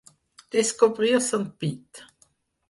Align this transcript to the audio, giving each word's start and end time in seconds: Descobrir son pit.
Descobrir 0.55 1.21
son 1.21 1.45
pit. 1.59 2.03